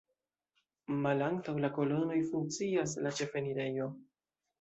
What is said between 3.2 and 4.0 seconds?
ĉefenirejo.